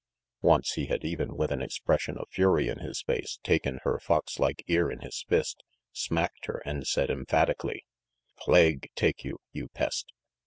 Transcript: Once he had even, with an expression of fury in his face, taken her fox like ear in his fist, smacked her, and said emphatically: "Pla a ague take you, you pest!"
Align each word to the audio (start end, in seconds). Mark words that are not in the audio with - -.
Once 0.41 0.71
he 0.73 0.87
had 0.87 1.05
even, 1.05 1.35
with 1.37 1.51
an 1.51 1.61
expression 1.61 2.17
of 2.17 2.27
fury 2.31 2.69
in 2.69 2.79
his 2.79 3.03
face, 3.03 3.37
taken 3.43 3.77
her 3.83 3.99
fox 3.99 4.39
like 4.39 4.63
ear 4.65 4.89
in 4.89 4.97
his 5.01 5.23
fist, 5.29 5.61
smacked 5.93 6.47
her, 6.47 6.59
and 6.65 6.87
said 6.87 7.11
emphatically: 7.11 7.85
"Pla 8.35 8.55
a 8.55 8.67
ague 8.73 8.89
take 8.95 9.23
you, 9.23 9.37
you 9.51 9.67
pest!" 9.67 10.11